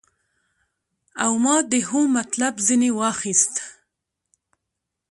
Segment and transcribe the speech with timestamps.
[1.23, 3.53] او ما د هو مطلب ځنې واخيست.